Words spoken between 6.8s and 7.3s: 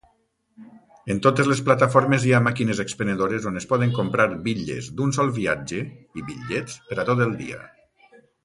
per a tot